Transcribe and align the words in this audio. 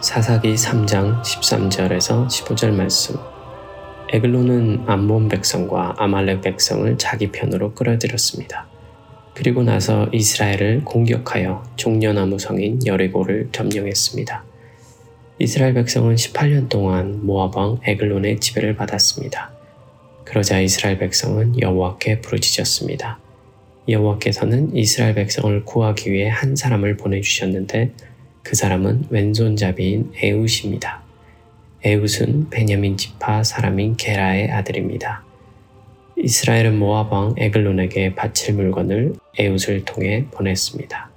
사사기 0.00 0.54
3장 0.54 1.20
13절에서 1.20 2.26
15절 2.26 2.72
말씀. 2.72 3.16
에글론은 4.10 4.84
암몬 4.86 5.28
백성과 5.28 5.96
아말렉 5.98 6.40
백성을 6.40 6.96
자기 6.96 7.30
편으로 7.30 7.74
끌어들였습니다. 7.74 8.66
그리고 9.34 9.62
나서 9.62 10.08
이스라엘을 10.10 10.84
공격하여 10.86 11.62
종려나무 11.76 12.38
성인 12.38 12.80
여리고를 12.86 13.50
점령했습니다. 13.52 14.42
이스라엘 15.38 15.74
백성은 15.74 16.14
18년 16.14 16.70
동안 16.70 17.20
왕 17.26 17.78
에글론의 17.84 18.40
지배를 18.40 18.76
받았습니다. 18.76 19.52
그러자 20.24 20.60
이스라엘 20.60 20.96
백성은 20.96 21.60
여호와께 21.60 22.22
부르짖었습니다. 22.22 23.18
여호와께서는 23.86 24.74
이스라엘 24.74 25.14
백성을 25.14 25.62
구하기 25.66 26.10
위해 26.10 26.30
한 26.30 26.56
사람을 26.56 26.96
보내주셨는데 26.96 27.92
그 28.42 28.56
사람은 28.56 29.06
왼손잡이인 29.10 30.12
에웃입니다. 30.16 31.02
에웃은 31.84 32.50
베냐민 32.50 32.96
지파 32.96 33.42
사람인 33.42 33.96
게라의 33.96 34.50
아들입니다. 34.50 35.24
이스라엘은 36.16 36.78
모압 36.78 37.12
왕 37.12 37.34
에글론에게 37.38 38.14
바칠 38.14 38.54
물건을 38.54 39.14
에웃을 39.38 39.84
통해 39.84 40.26
보냈습니다. 40.30 41.10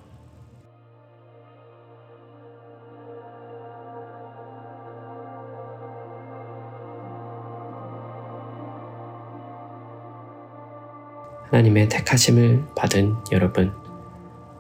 하나님의 11.50 11.88
택하심을 11.90 12.64
받은 12.76 13.14
여러분, 13.32 13.72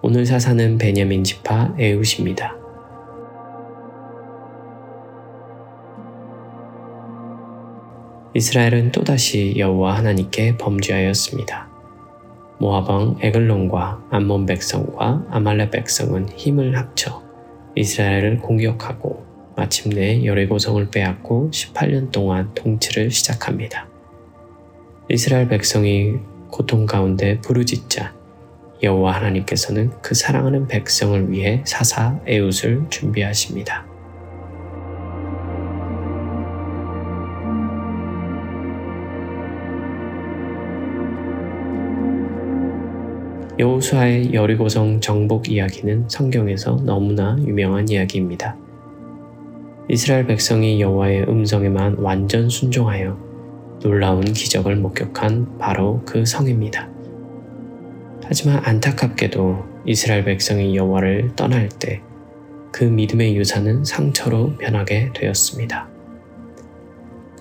오늘 0.06 0.26
사사는 0.26 0.80
베냐민 0.80 1.24
지파 1.24 1.76
에웃입니다. 1.80 2.58
이스라엘은 8.34 8.92
또다시 8.92 9.54
여호와 9.56 9.96
하나님께 9.96 10.58
범죄하였습니다. 10.58 11.70
왕 12.60 13.16
에글론과 13.22 14.08
암몬 14.12 14.46
백성과 14.46 15.26
아말렉 15.30 15.72
백성은 15.72 16.28
힘을 16.36 16.78
합쳐 16.78 17.24
이스라엘을 17.78 18.40
공격하고 18.40 19.24
마침내 19.56 20.26
여리고성을 20.26 20.86
빼앗고 20.92 21.50
18년 21.52 22.12
동안 22.12 22.54
통치를 22.56 23.10
시작합니다. 23.10 23.88
이스라엘 25.10 25.48
백성이 25.48 26.16
고통 26.52 26.86
가운데 26.86 27.40
부르짖자 27.40 28.23
여호와 28.84 29.14
하나님께서는 29.14 29.92
그 30.02 30.14
사랑하는 30.14 30.68
백성을 30.68 31.32
위해 31.32 31.62
사사 31.66 32.20
에웃을 32.28 32.84
준비하십니다. 32.90 33.86
여호수아의 43.58 44.34
여리고성 44.34 45.00
정복 45.00 45.50
이야기는 45.50 46.10
성경에서 46.10 46.82
너무나 46.84 47.38
유명한 47.46 47.88
이야기입니다. 47.88 48.58
이스라엘 49.90 50.26
백성이 50.26 50.82
여호와의 50.82 51.30
음성에만 51.30 51.98
완전 52.00 52.50
순종하여 52.50 53.18
놀라운 53.82 54.24
기적을 54.24 54.76
목격한 54.78 55.60
바로 55.60 56.02
그 56.06 56.26
성입니다. 56.26 56.93
하지만 58.26 58.62
안타깝게도 58.64 59.66
이스라엘 59.86 60.24
백성이 60.24 60.76
여호와를 60.76 61.36
떠날 61.36 61.70
때 61.70 62.02
그 62.74 62.84
믿음의 62.84 63.38
유산은 63.38 63.86
상처로 63.86 64.58
변하게 64.58 65.12
되었습니다. 65.14 65.88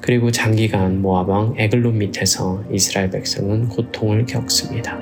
그리고 0.03 0.31
장기간 0.31 1.03
왕 1.03 1.55
에글론 1.57 1.97
밑에서 1.97 2.63
이스라엘 2.71 3.09
백성은 3.09 3.71
고통을 3.71 4.27
겪습니다. 4.27 4.99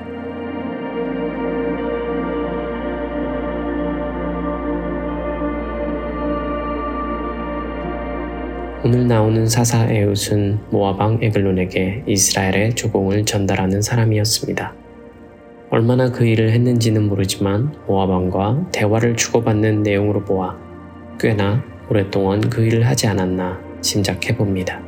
오늘 8.85 9.07
나오는 9.07 9.45
사사 9.47 9.85
에웃은 9.91 10.59
모아방 10.71 11.19
에글론에게 11.21 12.05
이스라엘의 12.07 12.75
조공을 12.75 13.25
전달하는 13.25 13.81
사람이었습니다. 13.81 14.80
얼마나 15.73 16.11
그 16.11 16.25
일을 16.25 16.51
했는지는 16.51 17.07
모르지만 17.07 17.73
모아방과 17.87 18.71
대화를 18.73 19.15
주고받는 19.15 19.83
내용으로 19.83 20.25
보아 20.25 20.57
꽤나 21.17 21.63
오랫동안 21.89 22.41
그 22.41 22.65
일을 22.65 22.85
하지 22.85 23.07
않았나 23.07 23.57
짐작해 23.79 24.35
봅니다. 24.35 24.81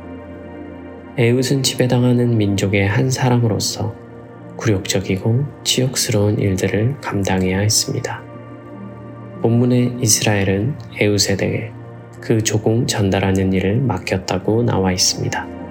에웃은 1.16 1.62
지배당하는 1.62 2.36
민족의 2.36 2.86
한 2.86 3.08
사람으로서 3.08 3.94
굴욕적이고 4.56 5.44
치욕스러운 5.64 6.38
일들을 6.38 7.00
감당해야 7.00 7.60
했습니다. 7.60 8.22
본문의 9.40 9.96
이스라엘은 10.02 10.74
에웃에 11.00 11.38
대해 11.38 11.72
그 12.20 12.42
조공 12.42 12.86
전달하는 12.86 13.54
일을 13.54 13.80
맡겼다고 13.80 14.64
나와 14.64 14.92
있습니다. 14.92 15.63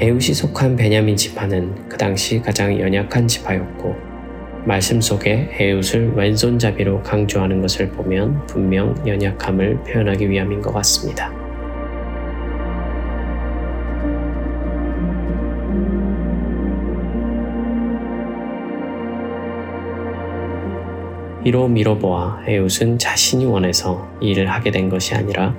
에웃이 0.00 0.32
속한 0.32 0.76
베냐민 0.76 1.16
지파는 1.16 1.88
그 1.88 1.98
당시 1.98 2.40
가장 2.40 2.78
연약한 2.78 3.26
지파였고 3.26 3.96
말씀 4.64 5.00
속에 5.00 5.50
에웃을 5.58 6.12
왼손잡이로 6.14 7.02
강조하는 7.02 7.60
것을 7.60 7.88
보면 7.90 8.46
분명 8.46 8.94
연약함을 9.04 9.82
표현하기 9.82 10.30
위함인 10.30 10.62
것 10.62 10.72
같습니다. 10.74 11.32
이로 21.44 21.66
미로보아 21.66 22.44
에웃은 22.46 22.98
자신이 22.98 23.46
원해서 23.46 24.08
일을 24.20 24.48
하게 24.48 24.70
된 24.70 24.88
것이 24.88 25.16
아니라 25.16 25.56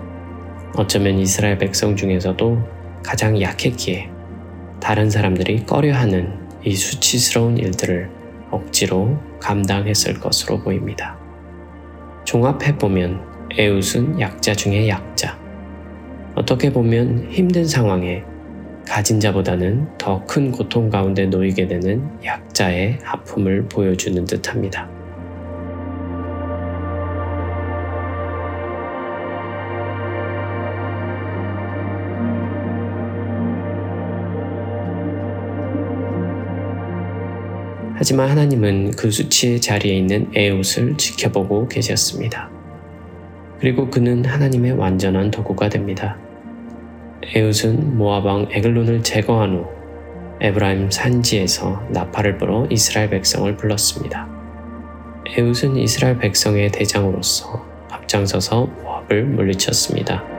어쩌면 0.77 1.19
이스라엘 1.19 1.57
백성 1.57 1.93
중에서도 1.97 2.57
가장 3.03 3.41
약했기에 3.41 4.18
다른 4.81 5.09
사람들이 5.09 5.65
꺼려하는 5.65 6.33
이 6.63 6.75
수치스러운 6.75 7.57
일들을 7.57 8.09
억지로 8.51 9.17
감당했을 9.39 10.19
것으로 10.19 10.59
보입니다. 10.61 11.17
종합해보면 12.25 13.21
에웃은 13.57 14.19
약자 14.19 14.53
중의 14.53 14.89
약자. 14.89 15.37
어떻게 16.35 16.71
보면 16.71 17.27
힘든 17.29 17.65
상황에 17.65 18.23
가진 18.87 19.19
자보다는 19.19 19.87
더 19.97 20.23
큰 20.25 20.51
고통 20.51 20.89
가운데 20.89 21.25
놓이게 21.25 21.67
되는 21.67 22.07
약자의 22.23 22.99
아픔을 23.05 23.67
보여주는 23.67 24.23
듯 24.25 24.49
합니다. 24.49 24.89
하지만 37.99 38.29
하나님은 38.29 38.91
그 38.91 39.11
수치의 39.11 39.59
자리에 39.59 39.93
있는 39.93 40.31
에웃을 40.33 40.95
지켜보고 40.95 41.67
계셨습니다. 41.67 42.49
그리고 43.59 43.89
그는 43.89 44.23
하나님의 44.23 44.71
완전한 44.71 45.29
도구가 45.31 45.67
됩니다. 45.67 46.17
에웃은 47.35 47.97
모아방 47.97 48.47
에글론을 48.51 49.03
제거한 49.03 49.57
후 49.57 49.67
에브라임 50.39 50.89
산지에서 50.89 51.89
나팔을 51.89 52.37
불어 52.37 52.65
이스라엘 52.69 53.09
백성을 53.09 53.53
불렀습니다. 53.57 54.29
에웃은 55.35 55.75
이스라엘 55.75 56.17
백성의 56.19 56.71
대장으로서 56.71 57.65
앞장서서 57.89 58.65
모압을 58.81 59.25
물리쳤습니다. 59.25 60.38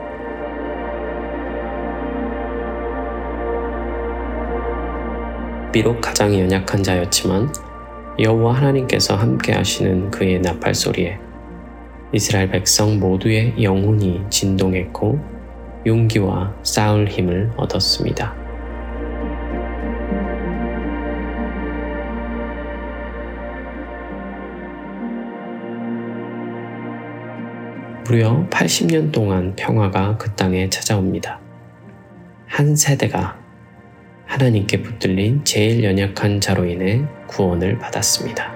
비록 5.71 6.01
가장 6.01 6.37
연약한 6.37 6.83
자였지만 6.83 7.53
여호와 8.19 8.55
하나님께서 8.55 9.15
함께 9.15 9.53
하시는 9.53 10.11
그의 10.11 10.41
나팔 10.41 10.75
소리에 10.75 11.17
이스라엘 12.13 12.49
백성 12.49 12.99
모두의 12.99 13.55
영혼이 13.63 14.21
진동했고 14.29 15.17
용기와 15.85 16.53
싸울 16.61 17.07
힘을 17.07 17.51
얻었습니다. 17.55 18.35
무려 28.05 28.45
80년 28.49 29.13
동안 29.13 29.55
평화가 29.55 30.17
그 30.17 30.31
땅에 30.31 30.69
찾아옵니다. 30.69 31.39
한 32.45 32.75
세대가 32.75 33.40
하나님께 34.31 34.81
붙들린 34.81 35.43
제일 35.43 35.83
연약한 35.83 36.39
자로 36.39 36.63
인해 36.63 37.03
구원을 37.27 37.77
받았습니다. 37.79 38.49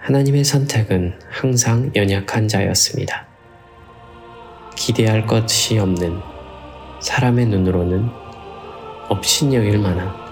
하나님의 0.00 0.42
선택은 0.42 1.18
항상 1.28 1.92
연약한 1.94 2.48
자였습니다. 2.48 3.26
기대할 4.74 5.26
것이 5.26 5.78
없는 5.78 6.18
사람의 7.02 7.44
눈으로는 7.44 8.08
업신여길 9.10 9.78
만한 9.80 10.27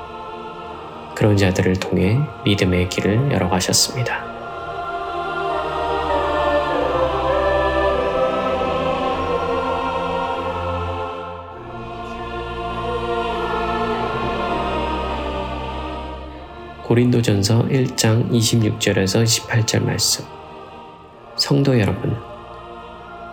그런 1.17 1.35
자들을 1.35 1.77
통해 1.77 2.21
믿음의 2.45 2.91
길을 2.91 3.33
열어가셨습니다. 3.33 4.37
고린도전서 16.85 17.69
1장 17.69 18.31
26절에서 18.31 19.25
28절 19.25 19.85
말씀. 19.85 20.25
성도 21.37 21.81
여러분, 21.81 22.15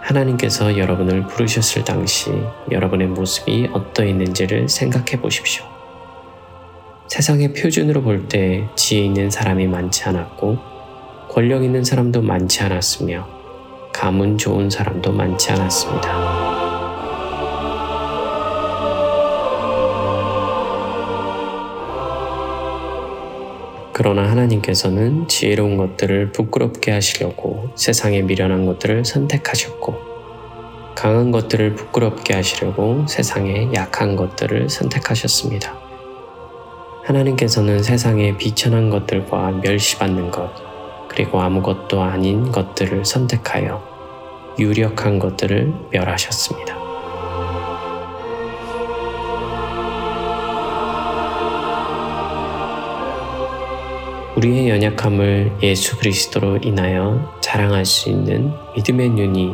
하나님께서 0.01 0.77
여러분을 0.77 1.27
부르셨을 1.27 1.83
당시 1.83 2.31
여러분의 2.71 3.07
모습이 3.07 3.69
어떠했는지를 3.73 4.69
생각해 4.69 5.19
보십시오. 5.21 5.72
세상의 7.07 7.53
표준으로 7.53 8.01
볼 8.01 8.27
때 8.27 8.67
지혜 8.75 9.03
있는 9.05 9.29
사람이 9.29 9.67
많지 9.67 10.03
않았고, 10.05 10.57
권력 11.29 11.63
있는 11.63 11.83
사람도 11.83 12.21
많지 12.21 12.63
않았으며, 12.63 13.27
가문 13.93 14.37
좋은 14.37 14.69
사람도 14.69 15.11
많지 15.11 15.51
않았습니다. 15.51 16.63
그러나 23.95 24.23
하나님께서는 24.31 25.27
지혜로운 25.27 25.77
것들을 25.77 26.31
부끄럽게 26.31 26.91
하시려고 26.91 27.69
세상에 27.75 28.23
미련한 28.23 28.65
것들을 28.65 29.05
선택하셨고, 29.05 29.95
강한 30.95 31.31
것들을 31.31 31.75
부끄럽게 31.75 32.33
하시려고 32.33 33.05
세상에 33.07 33.69
약한 33.73 34.15
것들을 34.15 34.69
선택하셨습니다. 34.69 35.82
하나님께서는 37.03 37.83
세상에 37.83 38.37
비천한 38.37 38.89
것들과 38.89 39.51
멸시받는 39.61 40.31
것, 40.31 40.49
그리고 41.09 41.41
아무것도 41.41 42.01
아닌 42.01 42.51
것들을 42.51 43.03
선택하여 43.03 43.83
유력한 44.57 45.19
것들을 45.19 45.73
멸하셨습니다. 45.91 46.81
우리의 54.37 54.69
연약함을 54.69 55.57
예수 55.61 55.97
그리스도로 55.97 56.57
인하여 56.63 57.37
자랑할 57.41 57.85
수 57.85 58.09
있는 58.09 58.51
믿음의 58.75 59.09
눈이 59.09 59.53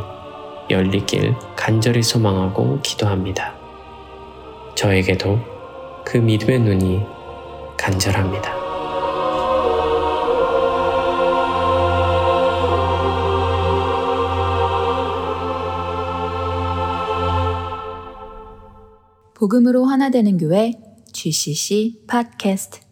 열리길 0.69 1.35
간절히 1.55 2.03
소망하고 2.03 2.79
기도합니다. 2.81 3.55
저에게도 4.75 5.39
그 6.05 6.17
믿음의 6.17 6.59
눈이 6.59 7.18
간절합니다. 7.79 8.53
복음으로 19.33 19.85
하나 19.85 20.09
되는 20.09 20.37
교회 20.37 20.73
GCC 21.13 22.01
팟캐스트 22.07 22.88